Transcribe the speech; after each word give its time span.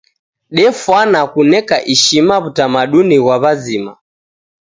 Defwana 0.55 1.19
kuneka 1.33 1.75
ishima 1.93 2.33
w'utamaduni 2.41 3.17
ghwa 3.23 3.35
w'azima. 3.43 3.93